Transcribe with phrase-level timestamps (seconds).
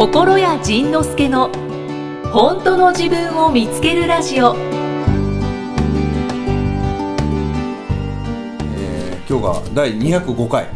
[0.00, 1.50] 心谷仁之助の
[2.32, 4.56] 本当の自分を見つけるラジオ。
[8.78, 10.68] えー今日が第205回。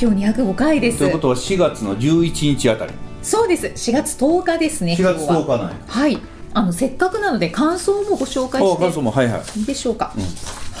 [0.00, 1.00] 今日205回です。
[1.00, 2.94] ということは4月の11日あたり。
[3.22, 3.66] そうです。
[3.66, 5.58] 4月10日ですね4月10今日は。
[5.58, 5.76] 日なんや。
[5.86, 6.18] はい。
[6.54, 9.10] あのせっかくなので感想もご紹介あ感想しても。
[9.10, 9.58] はいはい。
[9.58, 10.22] いいでしょうか、うん。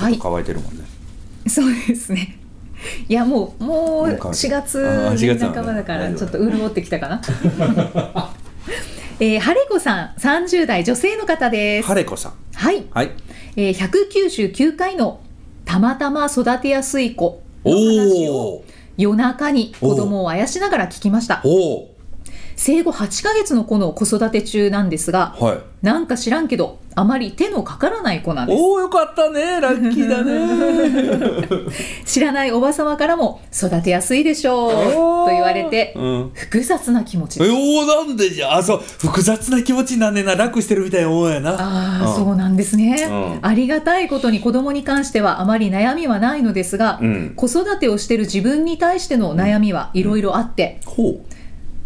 [0.02, 0.18] はい。
[0.18, 0.84] 乾いてるもんね。
[1.46, 2.38] そうですね
[3.08, 7.22] いやもうもうもう乾いて4月あー4月なのね半ばだからちょっと潤ってきたかな。
[9.20, 11.88] えー、晴子さん30代女性の方です。
[11.88, 12.32] 晴子さん。
[12.54, 13.10] はい、はい。
[13.56, 15.20] えー、199回の
[15.64, 18.64] たまたま育てやすい子の話をおお
[18.96, 21.42] 夜中に子供をあやしながら聞きました。
[21.44, 21.93] お
[22.56, 25.58] 生後8ヶ月の子の子育て中なんですがおはい。
[25.82, 28.62] なんか知らんけどあまり手のかからない子なんです。
[28.62, 29.60] おおよかったね。
[29.60, 31.68] ラッキーだね。
[32.06, 36.30] 知らないおばさまからも育てやすいでしょうと言われてうん。
[36.32, 37.52] 複雑な気持ちえです。
[37.52, 40.36] おおなんでじゃああそう複雑な気持ちになんねんな。
[40.36, 41.50] 楽してるみたいなもんやな。
[41.52, 42.14] ああ、うん。
[42.14, 43.38] そうなんですね、うん。
[43.42, 47.32] ありがたいことに子供に関してはあまり悩みはないのですが、うん。
[47.36, 51.20] 子育てをしている自分に対しての悩みはいろいろあって、ほ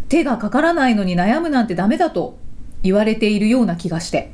[0.09, 2.37] 手がかからないのに悩むなんてダメだと
[2.83, 4.31] 言われているような気がして。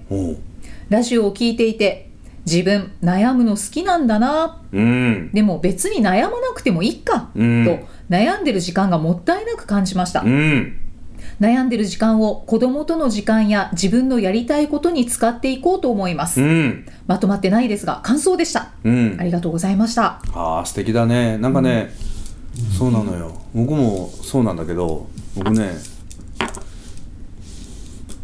[0.89, 2.09] ラジオを聞いていて
[2.45, 4.61] 自分悩むの好きなんだな。
[4.71, 5.31] うん。
[5.33, 7.65] でも別に悩まなくてもいいか、うん。
[7.65, 10.77] と悩んでる時間がもったいなく感じました、うん。
[11.41, 16.85] 悩んでる時間を子供との時間や自分のやりたいことに使っていこうと思います、うん。
[17.07, 18.73] まとまってないですが感想でした。
[18.83, 19.17] うん。
[19.19, 20.21] ありがとうございました。
[20.33, 21.39] ああ素敵だね。
[21.39, 21.89] なんかね、
[22.77, 23.41] そうなのよ。
[23.55, 25.73] 僕もそうなんだけど僕ね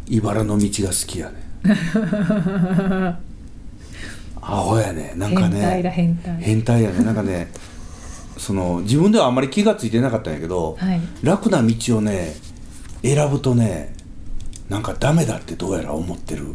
[0.08, 1.36] 茨の道が好きやね。
[4.44, 5.14] アホやね。
[5.16, 6.38] なんか変態だね変態。
[6.42, 7.04] 変態やね。
[7.04, 7.52] なんかね
[8.38, 11.02] その自分ではあんまり気がついてなかったんやけど、はい。
[11.24, 12.34] 楽な道をね
[13.02, 13.96] 選ぶとね
[14.70, 16.46] なんかダメだってどうやら思ってる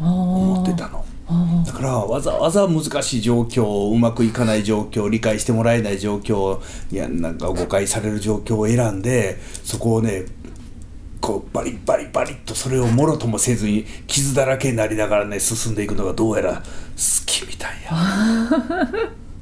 [0.00, 1.05] 思思ってたの。
[1.28, 6.60] あだからわざわざ難しい状況うまくいかない状況理解してもらえない状況
[6.92, 10.24] いやなんか誤解される状況を選んでそこをね
[11.20, 16.62] こうバリバリバリっとそれをもろともせずに傷だらけになりながらね進んでいくのがどうやら好
[17.26, 17.92] きみたいや。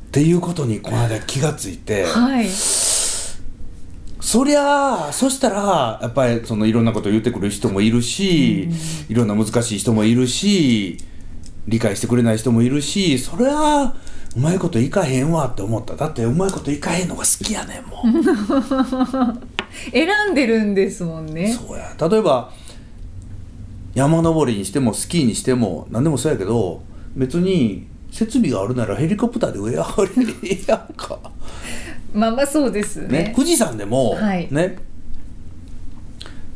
[0.09, 2.47] っていうことにこの間気がついて、はい
[4.25, 8.71] そりゃあそしたらやっぱりそのいろんなことを言ってくる人もいるし、
[9.09, 10.97] いろんな難しい人もいるし
[11.67, 13.95] 理解してくれない人もいるしそりゃあ
[14.37, 15.95] うまいこといかへんわって思った。
[15.95, 18.25] だってうまいこといかへんのが好きやねんもん
[19.93, 21.53] 選んでるんですもんね。
[21.53, 21.95] そうや。
[22.09, 22.51] 例えば
[23.95, 26.83] 山登りにしてもスキーにしても何でもそうやけど
[27.15, 29.87] 別に設備があるならヘリコプターで上上が
[30.17, 31.19] りええやんか。
[32.13, 33.09] まあまあそうですね。
[33.09, 34.49] ね、富士山でも、はい。
[34.51, 34.77] ね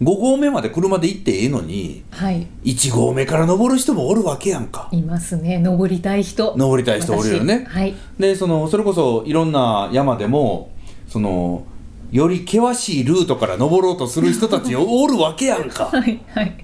[0.00, 2.47] 5合目まで車で行ってええのにはい。
[2.64, 4.88] 1合目から登る人もおるわけやんか。
[4.92, 5.59] いますね。
[5.59, 6.54] 登りたい人。
[6.56, 7.66] 登りたい人おるよね。
[7.69, 7.75] 私。
[7.75, 7.94] はい。
[8.19, 10.70] でそのそれこそいろんな山でも
[11.08, 11.64] その
[12.12, 15.87] より険しいルートから登ろうとする人たちおるわけやんか。
[15.92, 16.56] はいはい。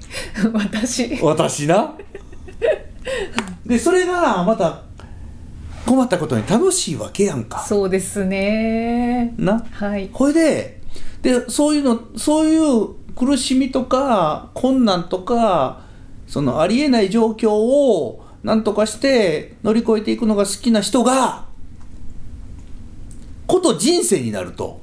[0.53, 1.19] 私。
[1.21, 1.95] 私な。
[3.67, 4.83] でそれがまた
[5.87, 7.59] 困ったことに楽しいわけやんか。
[7.59, 9.35] そうですね。
[9.37, 9.65] な。
[9.73, 10.09] はい。
[10.13, 10.81] ほいで
[11.23, 15.83] でそういうのそういう苦しみとか困難とか
[16.27, 21.45] そのありえない状況を何とかして乗り越えていくのが好きな人が
[23.47, 24.81] こと人生になると、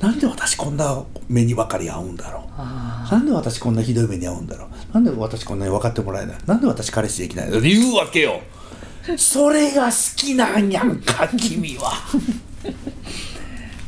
[0.00, 2.42] なんで私こんな目にばかり合うんだろう。
[2.56, 4.94] あなんで私こんなひどい目に遭うんだろう。
[4.94, 7.58] なんで私こんなに分かってもらえないなんで私彼氏できないの？
[7.58, 8.40] って言うわけよ。
[9.16, 11.90] それが好きなんやんか君は。
[11.90, 12.74] ー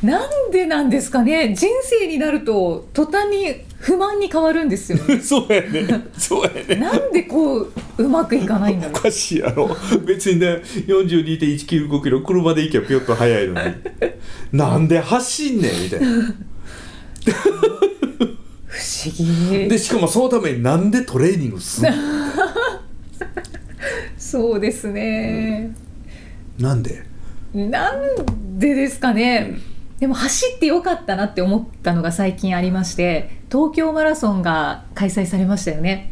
[0.05, 1.53] なんでなんですかね。
[1.55, 4.97] 人生になると途端に不満に変わるんですよ。
[4.99, 6.05] ね そうやね。
[6.17, 6.75] そうやね。
[6.75, 9.75] なんでこううまくいかないんだろおかしいやろ。
[10.05, 13.73] 別にね42.195キロ車で行けばぴょっと速いのに。
[14.53, 16.07] なんで走んねんみたいな。
[16.07, 16.21] う
[18.67, 19.67] 不思議。
[19.67, 21.91] でしかもそのためになんでトレーニングすんの？
[24.17, 25.75] そうですね、
[26.59, 27.03] なんで？
[27.53, 28.01] なん
[28.59, 29.57] でですかね、
[30.01, 36.11] でも走ってよかったなって思ったのが最近ありまして東京マラソンが開催されましたよね。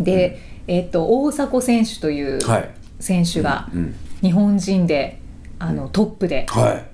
[0.00, 2.70] で、えっと大迫選手というはい。
[3.00, 5.20] 選手がうん日本人で
[5.58, 6.84] あのトップで、はい。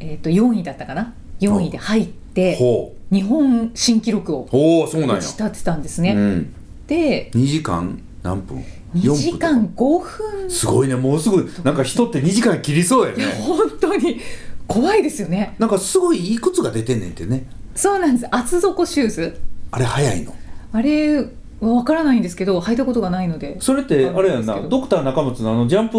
[0.00, 2.58] えっと4位だったかな？4位で入って
[3.12, 6.54] 日本新記録を打ち立てたんですね、うん、
[6.88, 8.64] で2時間何分
[8.96, 10.00] ？2時間4 5分。
[10.40, 10.96] 分すごいね。
[10.96, 13.26] もうすぐなんか人って2時間切りそうやね。
[13.40, 14.20] 本当に
[14.72, 15.54] 怖いですよね。
[15.58, 17.44] なんかすごいいい靴が出てんねんってね。
[17.74, 18.26] そうなんです。
[18.34, 19.40] 厚底シューズ。
[19.70, 20.34] あれ早いの。
[20.72, 21.26] あれは
[21.60, 23.60] 分からないんですけど履いたことがないので。
[23.60, 25.98] それってあれやんなドクター中松のあのジャンプ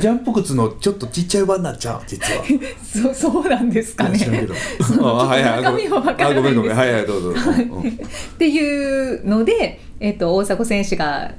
[0.00, 2.42] ジャンプ靴のちょっとちっちゃい版になっちゃう実は。
[2.82, 4.18] そうそうなんですかね。
[4.18, 6.76] 中身は分からないんですあごめんごめん。
[6.76, 7.88] はいはいどうぞ、うん。
[7.88, 7.92] っ
[8.38, 11.32] ていうので、えっと大迫選手が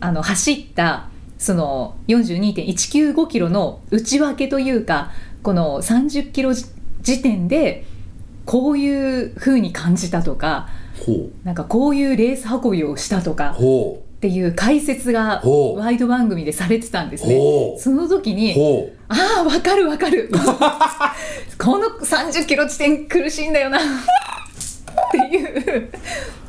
[0.00, 1.08] あの走った
[1.38, 5.10] その42.195キロの内訳というか
[5.42, 7.84] この30キロ時点で
[8.44, 10.68] こういう風に感じたとか
[11.04, 15.40] ほなんかこういうレース運びをしたとうかほっていう解説が
[15.76, 17.38] ワイド番組でされてたんですね。
[17.78, 18.34] その時う。
[18.34, 18.54] に
[19.08, 20.30] ああわかるわかる。
[21.58, 23.78] この30キロ地点苦しいんだよな。
[23.78, 23.82] っ
[25.10, 25.90] ていう。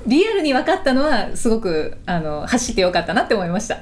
[0.06, 3.78] リアルに分かったのはすごくあの走ってよかったなって思いました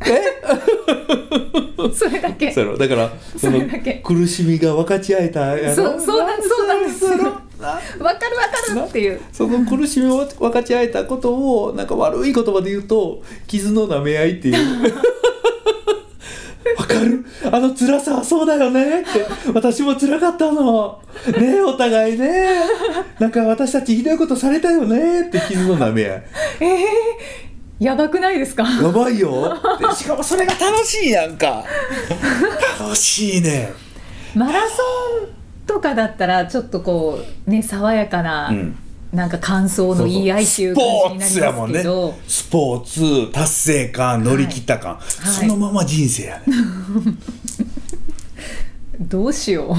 [1.94, 2.52] それだけ。
[2.52, 3.94] そうやろだからそのそれだけ。
[4.04, 7.04] 苦しみが分かち合えたやろそうそうなんそうなんです。
[7.04, 9.20] よそうやろ分かる分かるっていう。
[9.32, 14.56] その苦しみを分かち合えたことをなんか悪い言葉で言うと傷の舐め合いっていう。
[16.78, 17.24] わかる？
[17.52, 19.00] あの辛さはそうだよね。
[19.00, 19.08] って。
[19.52, 20.98] 私も辛かったの。
[21.38, 22.60] ねえお互いね。
[23.18, 25.22] なんか私たちひどいことされたよね。
[25.22, 26.22] って傷の舐め合い
[27.80, 28.62] やばくないですか？
[28.62, 29.58] やばいよ。
[29.80, 31.64] でしかもそれが楽しいやんか。
[32.78, 33.72] 楽しいね。
[34.34, 34.76] マラソ
[35.24, 35.28] ン
[35.66, 38.76] とかだったらちょっとこうね爽やかな、うん。
[39.12, 40.84] なんか感想の言い合いっていう感
[41.18, 42.84] じになりますけど、スポー
[43.26, 46.54] ツ達成感乗り切った感、そのまま人生やね、
[49.00, 49.76] どうしよ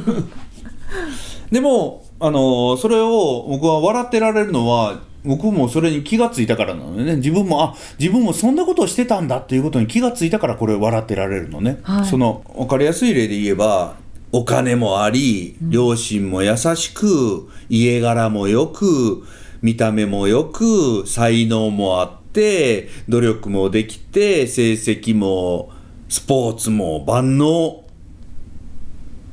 [1.50, 7.16] でもあのそれを僕は笑ってられるのは僕もそれに気がついたからなのでね。
[7.16, 12.06] 自分もあ自分もそんなことをしてたんだっていうことに気がついたからこれ笑ってられるのね、はい。
[12.06, 13.96] その分かりやすい例で言えば
[14.32, 19.24] お金もあり両親も優しく家柄もよく
[19.60, 25.70] 見た目もよく才能もあって努力もできて成績も
[26.08, 27.84] スポーツも万能。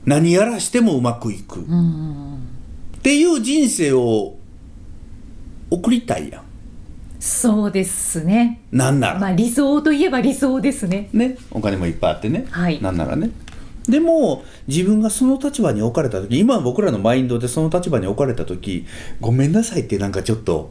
[0.05, 1.63] 何やらしてもうまくいく、っ
[3.01, 4.36] ていう人生を
[5.69, 6.41] 送りたいやん。
[7.19, 8.61] そうですね。
[8.71, 11.09] なんなら、まあ理想といえば理想ですね。
[11.13, 11.37] ね。
[11.51, 12.81] お金もいっぱいあってね、はい。
[12.81, 13.31] なんならね。
[13.87, 18.85] でも自分がその立場に置かれた時今僕らのマインドでその立場に置かれた時
[19.21, 20.69] ごめんなさいってなんかちょっと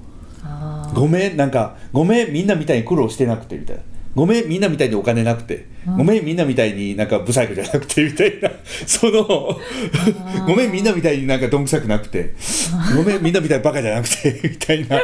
[0.94, 3.82] ごめんなんかごめんみんなみたいに苦労してなくてみたいな
[4.16, 5.96] ごめんみんなみたいにお金なくて、うん。
[5.98, 8.50] ごめんみんなみたいになんかブサイクじゃなくてみたいな。
[8.86, 10.46] そのー。
[10.46, 12.32] ごめんみんなみたいになんかどんくさくなくて。
[12.96, 15.02] ごめんみんなみたいにバカじゃなくてみたいな。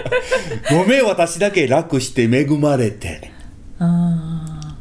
[0.70, 3.31] ごめん私だけ楽して恵まれて。
[3.79, 4.76] あ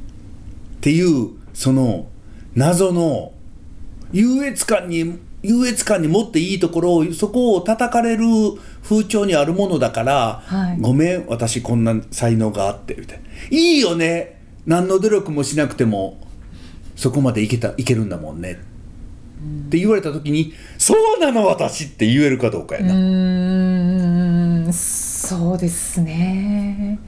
[0.77, 2.07] っていうその
[2.55, 3.33] 謎の
[4.13, 8.23] 優越感に優越感に持っていいところをそこを叩かれる
[8.83, 10.77] 風潮にあるものだから、はい。
[10.79, 13.23] ごめん私こんな才能があってみたいな。
[13.49, 14.41] いいよね。
[14.65, 16.19] 何の努力もしなくても
[16.95, 18.59] そこまでいけたいけるんだもんね、
[19.67, 26.99] って言われた時に「そうなの私」って言えるかどうかやな、ーんそうですね。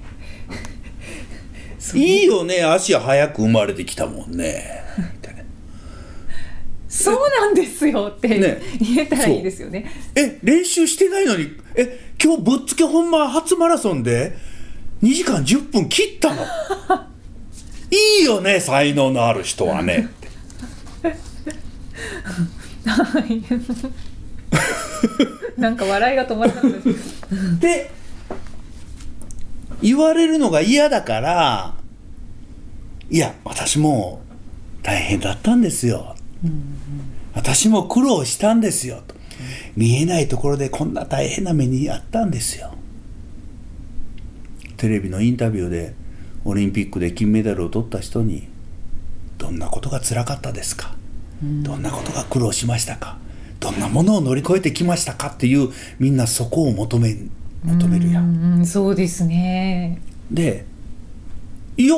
[1.94, 2.64] いいよね。
[2.64, 4.64] 足早く生まれてきたもんね。
[4.98, 5.33] みたいな
[6.94, 8.62] そうなんですよってね。
[8.80, 9.90] 言えたらいいですよね。
[10.16, 14.38] え練習してないのにえ今日ぶっつけ本番初マラソンで
[15.02, 16.44] 2時間10分切ったの？
[17.90, 20.10] いいよね才能のある人はね。
[22.86, 23.42] は い
[25.60, 27.92] なんか笑いが止まらなかったですで
[29.82, 31.74] 言われるのが嫌だから
[33.10, 34.22] いや私も
[34.84, 36.13] 大変だったんですよ、
[37.34, 39.02] 私も苦労したんですよ。
[39.08, 39.16] と
[39.76, 42.74] 見えないところでこんな大変な目にあったんですよ。
[44.78, 45.94] テレビのインタビューで
[46.46, 48.48] オリンピックで金メダルを取った人に
[49.38, 50.94] どんなことが辛かったですか、
[51.42, 53.18] どんなことが苦労しましたか？
[53.60, 55.28] どんなものを乗り越えてきましたか？
[55.30, 55.70] っていう
[56.00, 57.16] みんなそこを求め
[57.64, 60.02] 求めるやんそうですね。
[60.30, 60.66] で
[61.78, 61.96] いや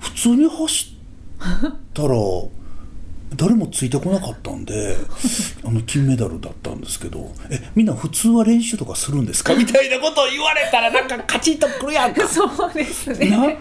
[0.00, 0.96] 普通に走
[1.38, 2.08] ったら
[3.36, 4.96] 誰もついてこなかったんで
[5.64, 9.54] あの金メダルだったんですけどえみんな普通は練習とかするんですか？
[9.54, 12.26] みたいなことを言われたらなんかカチッとくるやんか。
[12.28, 13.16] そうですな？
[13.46, 13.58] ね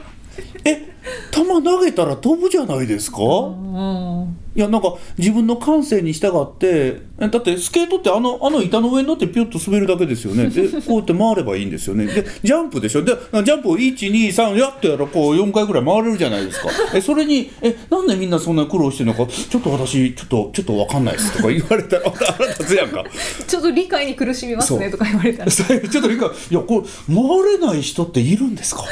[0.63, 0.91] え
[1.31, 10.47] 球投げたら飛ぶじゃないですか、うんいやなんか自分の感性に従ってえだってスケートってあのあの板の上に乗ってピュッと滑るだけですよね。
[10.49, 12.05] で こうやって回ればいいんですよね。
[12.05, 13.01] でジャンプでしょ？
[13.03, 16.67] でジャンプを123やってやらこう4回ぐらい回れるじゃないですか。
[16.93, 19.25] えそれにえなんでみんなそんな苦労してるのか？
[19.31, 23.05] ちょっと私ちょっとちょっと分かんないですとか言われたら 腹立つやんか。
[23.47, 25.51] ちょっと理解に苦しみますねとか言われたら。
[25.51, 25.67] ちょっ
[26.03, 28.83] といいかいやこれ回れない人っているんですか？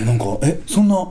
[0.00, 1.06] えなんかえそんな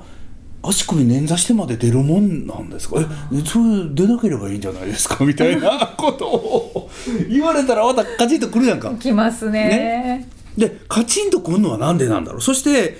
[0.61, 2.99] 足首捻挫してまで出るもんなんですか？
[2.99, 3.05] え
[3.37, 5.23] えそれ出なければいいんじゃないですか？
[5.25, 6.89] みたいな ことを
[7.29, 8.91] 言われたらまたカチンとくるやんか。
[8.95, 10.27] きますね。
[10.57, 12.41] でカチンとくるのはなんでなんだろう？
[12.41, 12.97] そして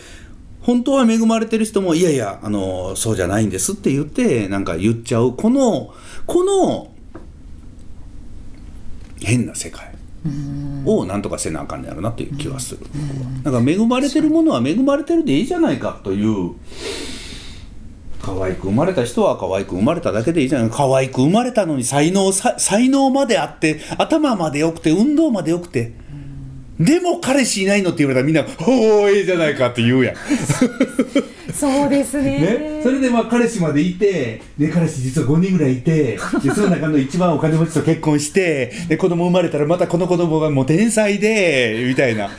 [0.62, 5.94] 本当は恵まれてる人もいやいやあのそうじゃないんですって言ってなんか言っちゃうこの
[6.26, 6.92] この
[9.22, 9.90] 変な世界
[10.86, 12.82] をなんとかせなあかんねやろなという気はする。
[13.44, 16.52] だから恵まれてるものは恵まれてるでいいじゃないかという
[18.36, 20.70] 可愛く生まれた人は可愛く生まれただけでいいじゃない。
[20.70, 25.94] 可愛く生まれたのに才能さ才能まであって頭までよくて運動までよくて。
[26.80, 30.16] でも彼氏いないのって言われたらみんな「ほうええじゃないか」って言うやん。
[31.54, 32.40] そうですね。
[32.40, 42.30] ね、それでまあ彼氏までいて、で彼氏実は5人ぐらいいてでその中の一番お金持ちと結婚してで子供生まれたらまたこの子供がもう天才でみたいな、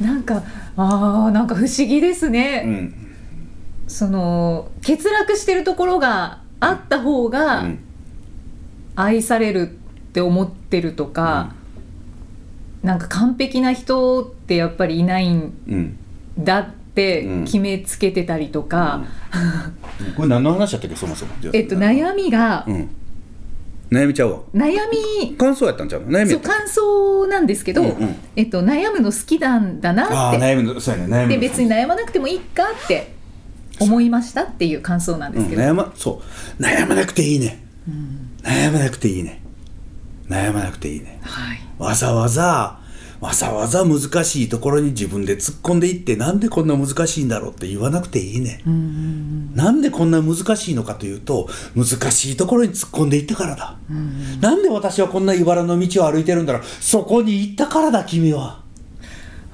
[0.00, 0.42] なんか
[0.76, 3.01] あーなんか不思議ですね、うん
[3.86, 7.78] その欠落してるところがあった方うがん。
[8.94, 11.54] 愛されるって思ってるとか、
[12.82, 15.98] なんか完璧な人ってやっぱりいないんうん、
[16.38, 17.44] だってうん。
[17.46, 19.02] 決めつけてたりとか、
[20.14, 21.32] これ何の話だったっけそもそも。
[21.54, 22.90] えっと悩みが、うん、
[23.90, 24.40] 悩みちゃうわ。
[24.54, 24.76] 悩
[25.22, 26.08] み感想やったんちゃうの？
[26.10, 27.96] 悩みそう感想なんですけど、うんうん。
[27.96, 30.14] けえっと、悩むの好きなんだあなって。
[30.14, 33.11] あ悩みのそうやね悩みので別に悩まなくてもいいかって
[33.82, 36.22] 思いましたっていう感想なんでうん、すけど、悩まそ
[36.58, 36.62] う。
[36.62, 37.64] 悩まなくていいね、
[38.42, 39.42] 悩まなくていいね。
[40.28, 41.20] 悩まなくていいね。
[41.22, 42.78] はい、わざわざ
[43.20, 48.62] わざわざ難しいところに自分で突っ込んでいってなんでこんな難しいんだろうって言わなくていいね、
[49.54, 53.76] なんでこんな難しいのかというと難しいところに突っ込んでいったからだ、
[54.40, 58.60] なんで私はこんな茨の道を歩いてるんだろうそこに行ったからだ君は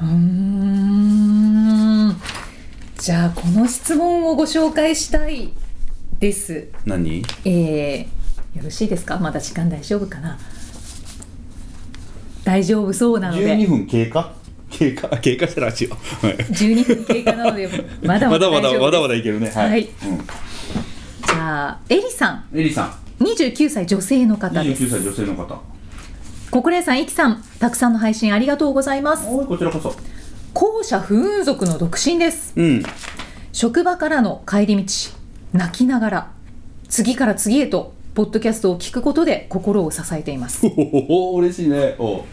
[0.01, 1.48] うーん
[3.09, 5.49] じゃあこの質問をご紹介したい
[6.21, 6.69] です。
[6.85, 7.23] 何？
[7.47, 9.17] えー、よろしいですか？
[9.17, 10.39] まだ時間大丈夫かな？
[12.45, 13.47] 大丈夫そうなので。
[13.47, 14.35] 12分経過？
[14.69, 15.09] 経過？
[15.21, 15.97] 経過したらしいよ。
[16.21, 16.37] はい。
[16.37, 17.67] 12分経過なので
[18.03, 19.51] まだまだま まだまだまだいけるね。
[19.55, 19.85] はい、はい。
[19.85, 20.19] うん。
[20.19, 22.45] じゃあエリさん。
[22.55, 23.25] エリさん。
[23.25, 24.85] 29歳女性の方です。
[24.85, 25.59] 29歳女性の方。
[26.51, 29.25] 国連さん、イキさん、たくさんの配信ありがとうございます。
[29.25, 29.97] こちらこそ
[30.59, 32.53] 後者不運族の独身です。
[32.57, 32.83] うん
[33.53, 34.93] 職場からの帰り道、
[35.53, 36.31] 泣きながら、
[36.89, 40.67] 次から次へと、ポッドキャストを聞くことで心を支えています。
[40.67, 42.25] 嬉しいねお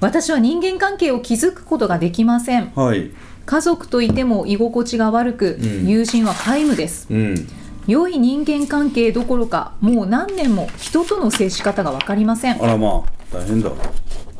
[0.00, 2.72] 私は人間関係を築くことができません。
[2.74, 3.10] はい
[3.46, 7.06] 家族といても居心地が悪く、うん友人は皆無です。
[7.08, 7.48] うん
[7.86, 12.60] 良い人間関係どころか、もう何年も人との接し方が分かりません。
[12.60, 13.02] あらまあ
[13.32, 13.70] 大変だ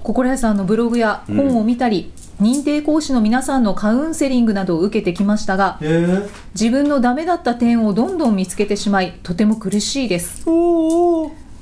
[0.03, 6.29] 心屋さんのブログや本を見たり、認定講師の皆さんのカウンセリングなどを受けてきましたがへえ。
[6.55, 10.45] 自分のダメだった点をどんどん見つけてしまいとても苦しいです。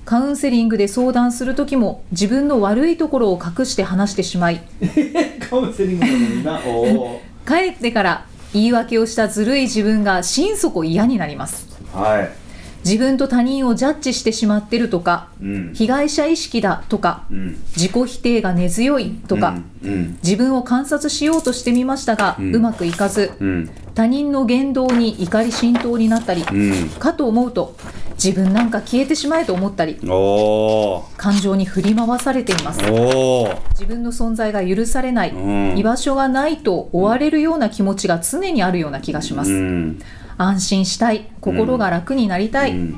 [0.04, 4.60] カウンセリングで相談する時も自分の悪いところを隠して話してしまい
[5.48, 6.06] カウンセリング
[6.42, 7.00] なのにな。
[7.46, 11.68] 帰ってから言い訳をしたずるい自分が心底嫌になります。
[11.92, 12.39] はい
[12.84, 15.72] 自分と他人をジャッジしてしまってるとかうん。
[15.74, 17.58] 被害者意識だとかうん。
[17.76, 20.18] 自己否定が根強いとか、うん。
[20.22, 23.70] 自分を観察しようとしてみましたが、ううんまくいかずうん。
[23.94, 26.88] 他人の言動に怒り心頭になったり、うん。
[26.90, 27.76] かと思うと
[28.22, 32.80] 自分なんか消えてしまえと思ったり感情に振り回されています。
[32.80, 35.38] 自分の存在が許されない、う
[35.74, 35.78] ん。
[35.78, 39.98] 居場所がないと追われるような気持ちが常にあるような気がします、うん
[40.42, 42.94] 安心したい心が楽になりたい、うん。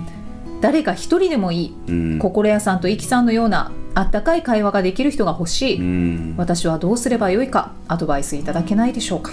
[0.60, 2.18] 誰か一人でもいい、うん。
[2.20, 6.34] 心屋さんとイキさんのようなあったかい会話ができる人が欲しい、うん。
[6.36, 9.32] 私はどうすればよいかアドバイスいただけないでしょうか。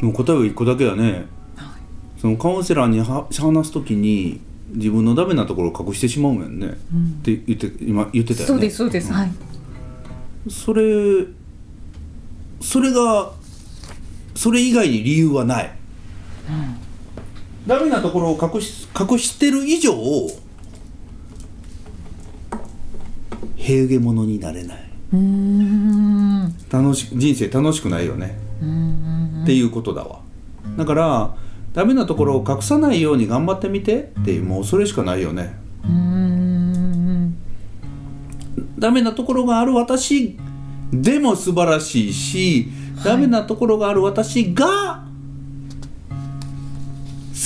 [0.00, 1.26] もう答えは一個だけだね。
[2.20, 6.58] そのカウンセラーには話すときに自分のダメなところを隠してしまうんやん。
[6.58, 6.70] ね、っ
[7.22, 8.46] て言って今言ってたよね。
[8.46, 9.30] そうですそうです、はい。
[10.50, 11.26] それ
[12.60, 13.30] それが
[14.34, 15.77] それ以外に理由はない、
[17.66, 19.92] ダメなところを隠し隠してる以上
[23.56, 24.88] 平下者になれない。
[26.70, 28.38] 楽し人生楽しくないよね。
[28.62, 30.20] うんっていうことだわ。
[30.76, 31.34] だから
[31.72, 35.54] ダメなところを隠さないように頑張ってみてっていうもうそれしかないよね。
[35.84, 37.36] うん。
[38.78, 40.38] ダメなところがある私
[40.92, 42.68] でも素晴らしいし、
[43.04, 45.07] ダメなところがある私が好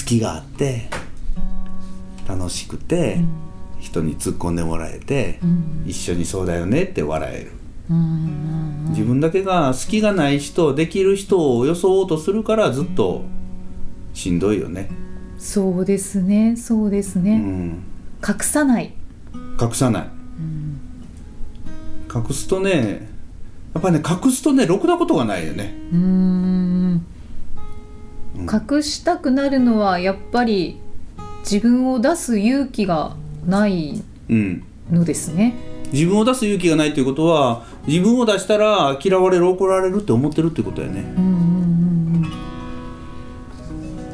[0.04, 0.88] きがあって
[2.28, 3.20] 楽しくて、
[3.80, 5.84] 人に突っ込んでもらえて、うん。
[5.86, 7.52] 一緒にそうだよねって笑える。
[7.90, 13.22] うん自分だけが好きがない人できる人を装おうとするからずっと
[14.14, 14.88] しんどいよね、
[15.38, 17.82] そうですねそうですうね、ん、
[18.26, 18.94] 隠さない、
[19.60, 20.08] 隠さない。
[22.14, 23.08] 隠すとね
[23.74, 25.74] やっぱね隠すとねろくなことがないよね。
[25.92, 26.61] うん
[28.36, 30.78] 隠したくなるのはやっぱり
[31.40, 34.62] 自分を出す勇気がないうん。
[34.90, 35.54] のですね。
[35.92, 41.00] 自分を出す勇気がないということは自分を出したら嫌われる怒られるって思ってるってことやね。
[41.16, 41.32] うんうん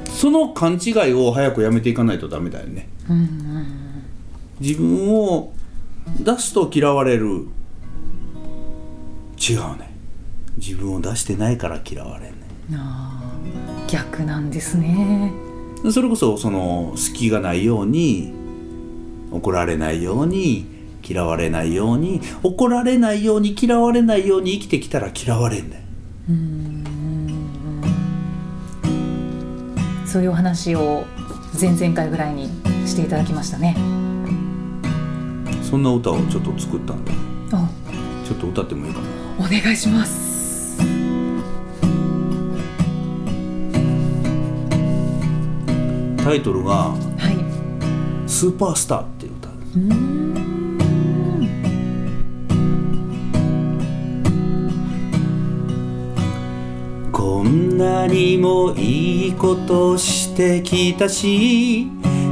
[0.08, 2.88] その勘違いを早くやめていかないとダメだよね。
[3.08, 3.66] うんうん
[4.60, 5.52] 自分を
[6.20, 7.46] 出すと嫌われる。
[9.38, 9.88] 違うね。
[10.56, 12.36] 自分を出してないから嫌われんね
[12.74, 13.17] あー
[13.88, 15.32] 逆なんですね。
[15.90, 18.32] それこそその隙がないように
[19.30, 20.66] 怒られないように
[21.08, 25.84] 嫌われないように怒られないように嫌われないように生きてきたら嫌われんね
[26.28, 26.84] んうん
[30.04, 31.04] そういうお話を
[31.60, 32.48] 前々回ぐらいに
[32.86, 33.76] していただきましたね。
[35.62, 37.12] そんな歌をちょっと作ったんだ
[37.52, 37.68] あ
[38.26, 39.06] ちょっと歌ってもいいかな
[39.38, 40.27] お願いします。
[46.28, 46.98] タイトルがはい。
[48.28, 49.48] 「スーパースター」っていう歌
[57.10, 61.86] こんなにもいいことしてきたし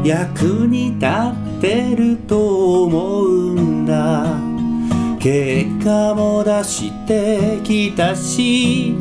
[0.05, 4.27] 役に立ってると思うんだ
[5.19, 8.95] 結果も出してきたし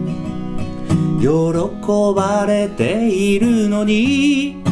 [1.20, 1.28] 喜
[2.16, 4.65] ばれているのに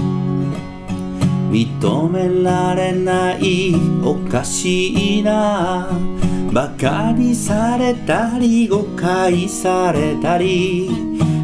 [1.53, 5.87] 認められないおかしいな。
[6.51, 10.89] バカにされたり誤解されたり。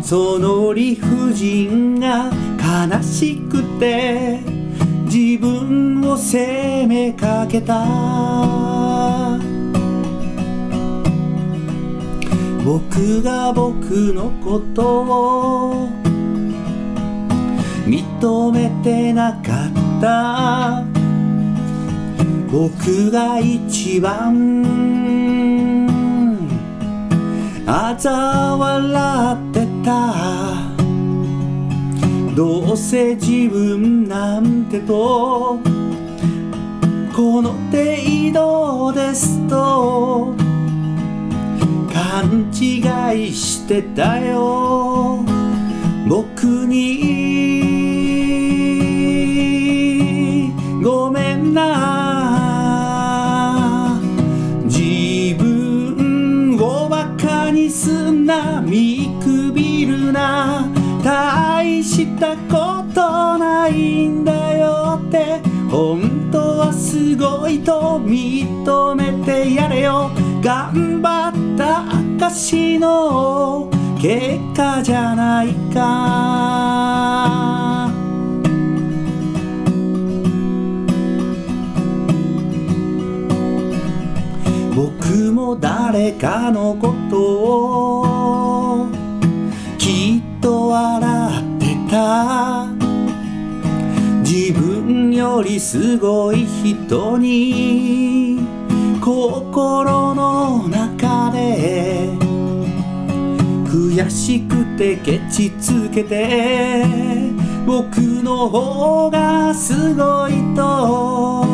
[0.01, 4.39] その理不尽が悲しくて
[5.05, 7.85] 自分を責めかけた。
[12.65, 16.08] 僕が僕のことを
[17.89, 20.83] 認めてなかった。
[22.51, 25.39] 僕が一番。
[27.65, 30.13] 嘲笑ってた。
[32.35, 35.59] どうせ自分なんてと。
[37.15, 40.35] この程度ですと。
[41.91, 45.23] 勘違いしてたよ。
[46.07, 47.18] 僕に
[72.49, 73.69] 証の
[74.01, 76.89] 結果じゃないか。
[84.75, 88.87] 僕も誰かのことを
[89.77, 92.65] きっと笑ってた。
[94.23, 98.39] 自分よりすごい人に
[98.99, 102.28] 心の中で
[103.69, 106.83] 悔しくてケチつけて
[107.67, 111.45] 僕の方がすごいと。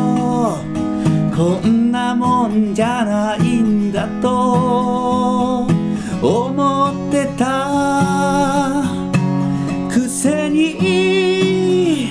[1.36, 5.67] こんなもんじゃないんだと。
[6.21, 8.82] 思ってた。
[9.89, 12.08] くせに。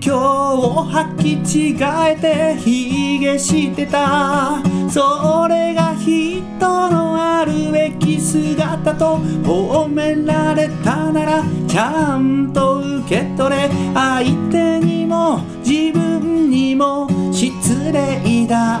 [0.00, 1.76] 謙虚を履き違
[2.08, 4.62] えて卑下してた。
[4.88, 13.70] それが人のあるべき姿と褒められたならちゃんと受け取れ。
[13.94, 18.80] 相手にも自分にも失礼だ。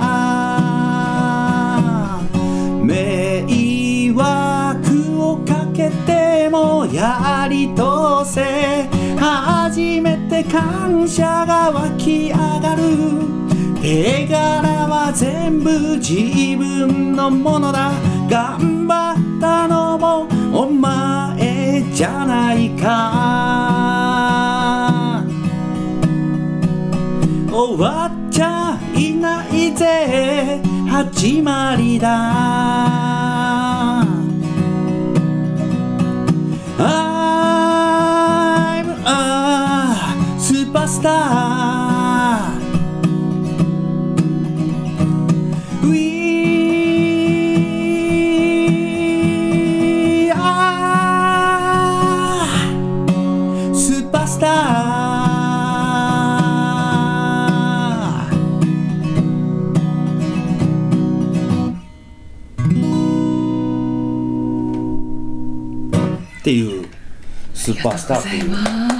[2.82, 7.82] 迷惑をかけてもやり通
[8.24, 8.88] せ。
[9.18, 12.82] 初めて感謝が湧き上がる。
[13.80, 14.38] 手柄
[14.86, 17.92] は全部自分のものだ。
[18.28, 23.90] 頑張ったのもお前じゃないか。
[27.50, 30.60] 終わっちゃいないぜ。
[30.88, 33.09] 始まりだ。
[41.00, 41.06] スー
[54.10, 54.50] パースター
[66.40, 66.86] っていう
[67.54, 68.99] スーパースターっていう。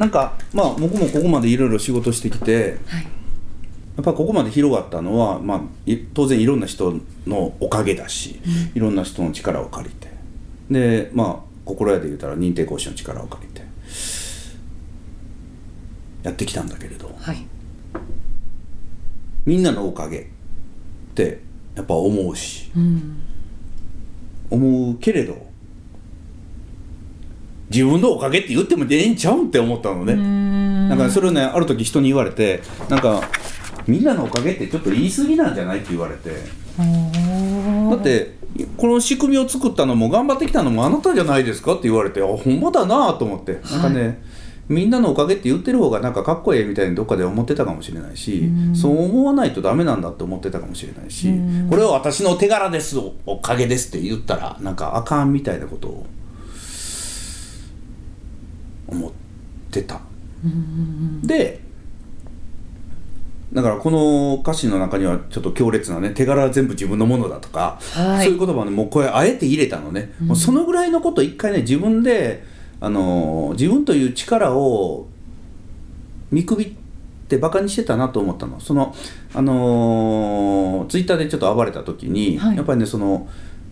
[0.00, 3.02] なんかまあ僕もここまでいろいろ仕事してきてはい。
[3.02, 6.94] やっぱここまで広がったのは、まあ、い当然いろんな人
[7.26, 8.40] のおかげだし、
[8.74, 10.08] いろんな人の力を借りて。
[10.70, 13.62] でまあ心屋で言うたら認定講師の力を借りて
[16.22, 17.14] やってきたんだけれど。
[17.18, 17.46] はい。
[19.44, 20.24] みんなのおかげっ
[21.14, 21.42] て
[21.74, 22.70] やっぱ思うし。
[22.74, 23.22] うん。
[24.48, 25.49] 思うけれど
[27.70, 30.16] 自分のおかげって言ってもええんちゃうんって思ったのね。
[30.88, 33.22] なんかそれをねある時人に言われてなんか
[33.86, 36.30] みんなのおかげってちょっと言い過ぎなんじゃないって言われて。
[37.90, 38.38] だって
[38.76, 43.60] この仕組みを作ったのも頑張ってきたのもあなたじゃないですかって言われてあほんまだなと思って。
[43.70, 44.20] なんかね、
[44.68, 51.32] みんなのおかげって言ってる方がなんかかっこええみたいにどっかで思ってたかもしれないし、そう思わないとダメなんだって思ってたかもしれないし、
[51.68, 56.06] これは私の手柄ですおおかげですって言ったらなんかあかんみたいなことを
[58.90, 59.10] 思っ
[59.70, 60.00] てた。
[61.24, 61.60] で
[63.52, 68.26] だからこの歌詞の中にはちょっと強烈なね手柄は全部自分のものだとか、はい。
[68.26, 72.44] そういう言葉をねもうこれあえて入れたのね、もうそのぐらいのこと一回ね自分で
[72.80, 75.08] あの自分という力を
[76.30, 76.72] 見くびっ
[77.28, 78.60] てバカにしてたなと思ったの。
[78.60, 78.94] その
[79.34, 82.56] あのツイッター Twitter でちょっと暴れた時に、はい。
[82.56, 83.28] やっぱりねその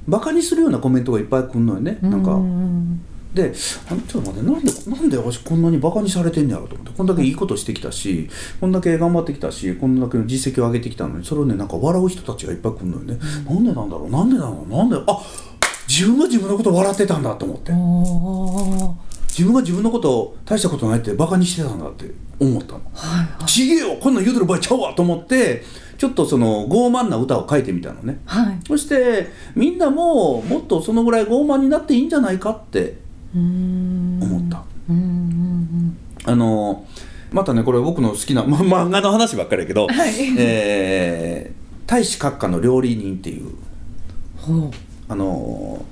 [0.08, 2.32] バカにするようなコメントがいっぱい来るのよね、なんか。
[2.32, 3.00] うん
[3.38, 3.54] で
[3.88, 8.28] あのちょっと待ってなんでなんで私こんなにバカにされてんねやろと思ってこんだけいいことしてきたし
[8.60, 15.22] こんだけ頑張ってきたしこんだけの実績を上げてきたのにそれをねなんか笑う人たちがいっぱい来るのよね、なんでなんだろうなんでなのなんであ
[15.88, 17.72] 自分が自分のこと笑ってたんだと思って。
[19.28, 22.80] 自分が自分のことを大したことないってバカにしてたんだって思ったの。
[22.92, 23.46] はいはい。
[23.46, 25.62] ちげえよこんなん言うてる場合ちゃうわと思って
[25.96, 28.20] ちょっとその傲慢な歌を書いてみたのね。
[28.24, 28.58] はい。
[28.66, 32.98] そしてみんなももっとそのぐらい傲慢になっていいんじゃないかってうん
[33.34, 34.64] 思った。
[36.24, 36.86] あの
[37.30, 40.14] またねこれ僕の好きな、ま、 漫画の話ばっかりやけど、はい。
[40.38, 43.50] えー大使閣下の料理人っていう
[45.08, 45.82] あの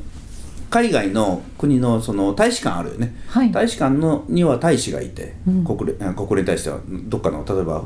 [0.69, 3.51] 海外の国のその大使館あるよね、はい。
[3.51, 5.65] 大使館のには大使がいて、うん。
[5.65, 7.85] 国連あ国連大使はどっかの例えば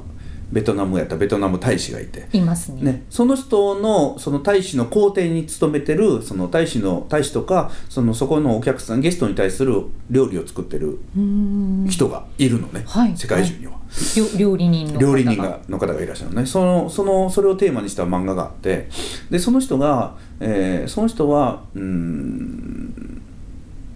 [0.52, 2.82] ベトナムやったらベトナム大使がいて、いますね。
[2.82, 11.86] ね、その人のその大使の皇帝に勤めてるその大使の大使とかそのそこのお客さんゲストに対する料理を作ってるうん。
[11.88, 13.16] 人がいるのね、はい。
[13.16, 13.78] 世界中には。
[14.16, 16.46] 料料理人の方料理人がの方がいらっしゃるのね。
[16.46, 18.88] そのそのそれをテーマにした漫画があって。
[19.30, 22.89] でその人が、えーその人はうーん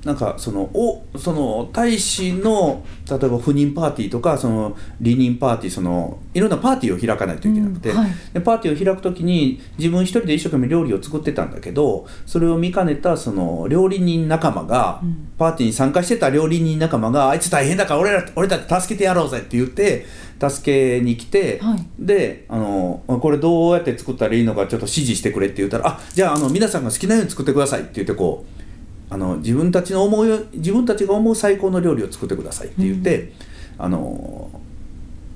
[0.05, 8.11] なんかそのおその大使の例えば赴任パーティーとかその離任パーティーそのいろんなパーティーを開かないといけなくて、うんはい。
[8.35, 15.29] でパーティーを開くときに自分一人で一生懸命料理を作ってたんだけどそれを見かねたその料理人仲間が、うん。
[15.39, 20.07] パーティーに参加してた料理人仲間があいつ大変だから俺ら俺たち助けてやろうぜって言って
[20.39, 21.87] 助けに来て、はい。
[21.99, 28.64] であのこれどうやって作ったらいいのかちょっと指示してくれって言ったらあじゃああの皆さんが好きなように作ってくださいって言ってこう
[29.11, 33.33] あの自分たちの思う自分たちが思う最高の料理を作ってくださいって言って、
[33.79, 34.51] あの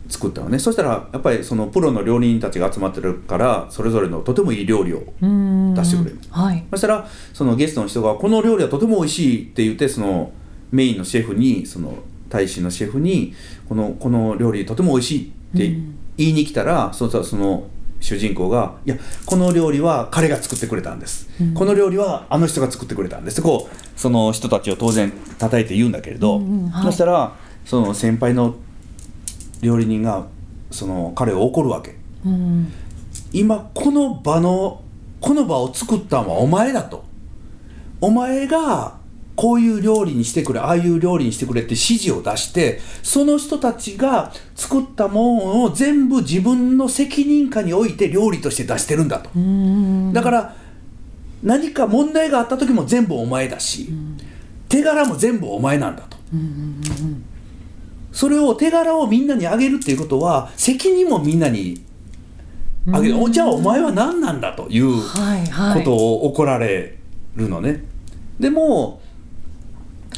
[0.09, 0.59] 作ったのね。
[0.59, 5.75] そしたらやっぱりそのプロの料理人たちが集まってるからそれぞれのとてもいい料理をうん。
[5.75, 6.19] 出してくれる。
[6.31, 6.65] はい。
[6.71, 10.33] そしたらそのゲストの人が「この料理はとても美味しい」って言ってその
[10.71, 11.95] メインのシェフにその
[12.29, 13.35] 大使のシェフに
[13.69, 15.95] この「この料理とても美味しい」ってうん。
[16.17, 17.69] 言いに来たら、そしたらその
[18.01, 21.55] 主人公が「いやこの料理は彼が作ってくれたんです、うん。
[21.55, 26.85] この料理はあの人が作ってくれたんです」こうその人たちを当然叩いて言うんだけれど、うんうんはい。
[26.87, 27.33] そしたら
[27.65, 28.55] その先輩の
[29.61, 30.27] 料理人が
[30.71, 31.97] その彼を怒るわけ。
[32.25, 32.73] うん。
[33.33, 34.83] 今この場の
[35.21, 37.05] この場を作ったのはお前だと。
[38.01, 38.98] お前が
[39.39, 49.31] こういう料理にしてくれああいう料理にしてくれって指示を出してその人たちが作ったものを全部自分の責任下において料理として出してるんだと。
[50.13, 50.57] だから
[51.45, 53.91] 何か問題があった時も全部お前だし、
[54.69, 56.17] 手柄も全部お前なんだと、
[58.11, 61.81] それを手柄をみんなにあげるっていうことは責任もみんなに
[62.93, 66.99] あげる、じゃあお前は何なんだということを怒られ
[67.37, 67.85] るのね、
[68.41, 69.01] でも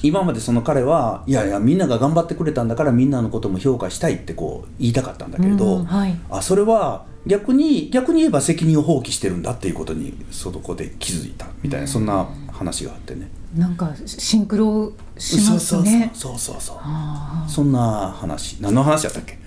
[0.03, 6.17] 今までその彼はいやいやみんなが頑張ってくれたんだからみんなのことも評価したいってこう言いたかったんだけれど、うんはい。
[6.31, 13.29] あそれは逆に逆に言えば責任を放棄してるんだっていうことにそこで気づいたみたいな、そんな話があってね。
[13.57, 16.11] なんかシンクロしますね。
[16.15, 19.39] そうそうそうそうそうあそんな話何の話やったっけ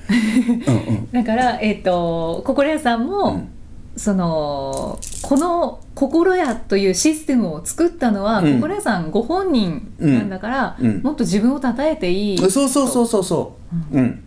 [0.67, 3.49] うんうんーだからえっ、と心屋さんも、うん
[3.95, 8.55] そのこの心屋というシステムを作ったのは、うん。
[8.55, 10.87] 心屋さんご本人なんだから、うん。
[10.87, 11.01] うん。
[11.03, 13.55] もっと自分を称えていい、そうそうそうそうそ
[13.93, 13.97] う。
[13.97, 14.23] うん、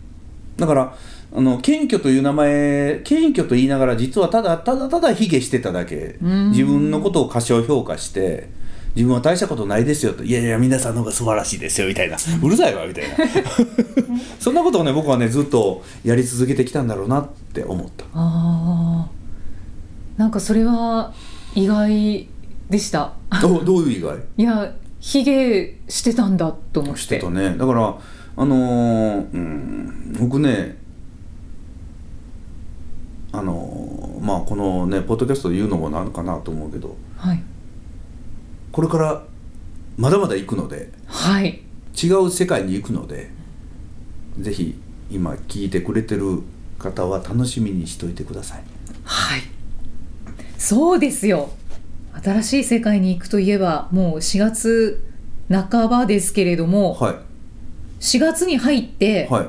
[0.55, 0.95] だから
[1.35, 6.17] あの謙虚という名前謙虚と言いながら実はただただただ卑下してただけ。
[6.21, 6.51] うん。
[6.51, 8.49] 自分のことを過小評価して
[8.95, 10.23] 自分は大したことないですよと。
[10.23, 12.15] いやいや皆さんの方が素晴らしいですよみたいな。
[12.41, 13.15] うるさいわみたいな。
[14.39, 18.05] そんなことをね僕はねずっとやり続けてきたんだろうなって思った。
[18.13, 19.16] あー
[20.17, 21.13] なんかそれは
[21.55, 22.27] 意外
[22.69, 23.13] でした。
[23.41, 24.17] どうどういう意外？
[24.37, 27.01] いや卑下してたんだと思って。
[27.01, 27.55] してたね。
[27.57, 27.95] だから
[28.39, 30.77] あのーうん僕ね
[33.31, 37.41] あのーまあこのねポッドキャストで言うのもなんかなと思うけどはい。
[38.71, 39.23] これから
[39.97, 41.61] まだまだ行くのではい。
[42.01, 43.31] 違う世界に行くので
[44.39, 44.75] ぜひ
[45.11, 46.41] 今聞いてくれてる
[46.77, 48.63] 方は楽しみにしといてください。
[49.03, 49.41] はい
[50.57, 51.49] そうですよ。
[52.23, 55.03] 新しい世界に行くといえばもう4月
[55.49, 57.15] 半ばですけれども、はい。
[57.99, 59.47] 4月に入ってはい。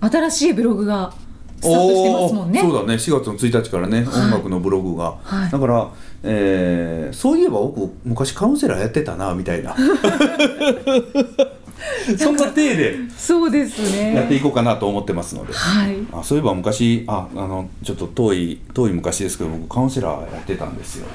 [0.00, 1.12] 新しいブログが
[1.60, 2.60] スタートしてますもんね。
[2.60, 2.94] そうだね。
[2.94, 4.24] 4月の1日からね、はい。
[4.26, 5.50] 音楽のブログが、はい。
[5.50, 5.90] だから、
[6.22, 9.76] えーそういえば僕昔カウンセラーやってたなみたいな
[12.18, 15.52] そんな体でそうですやっていねこうかなと思ってますので。
[15.52, 15.96] はい。
[16.12, 21.06] あそういえば昔ああのちょっと遠い遠い昔ですけど僕カウンセラーやってたんですよ。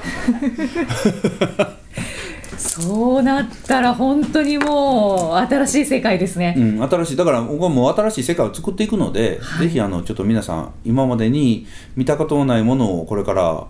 [2.56, 7.16] そうなったら本当にもう新しい世界ですね、うん、新しい。
[7.16, 9.66] だから僕はもう新しい世界を作っていくので、はい。
[9.66, 13.66] ぜひあのちょっと皆さん今までに見たことのないものをこれから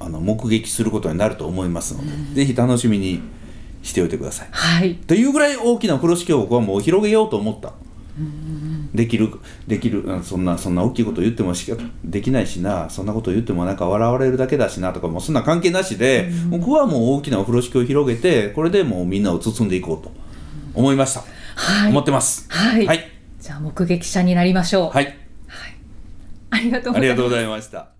[0.00, 2.04] あの目撃することになると思いますの
[2.34, 3.20] で、ぜひ楽しみに
[3.82, 4.48] しておいてください。
[4.50, 4.94] はい。
[4.94, 7.72] というぐらい大きな風呂敷を僕はもう広げようと思った。
[8.92, 9.30] できる
[9.66, 20.12] できるうんそんなそんな大きいこと言ってもしかできないしなそんなこと言ってもなんか笑われるだけだしなとかもうそんな関係なしで、僕はもう大きなお風呂敷を広げてこれでもうみんなを包んでいこうと
[20.74, 21.22] 思いました、
[21.54, 21.90] はい。
[21.90, 22.46] 思ってます。
[22.50, 22.86] はい。
[22.86, 25.16] はい、じゃあ目撃者になりましょう、はい。
[26.50, 26.98] ありがとうございます。
[26.98, 27.99] ありがとうございました